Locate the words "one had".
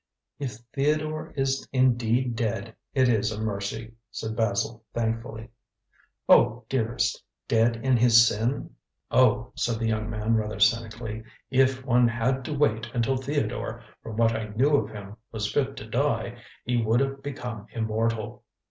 11.85-12.43